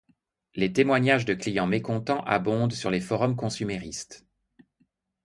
[0.55, 4.25] Les témoignages de clients mécontents abondent sur les forums consuméristes.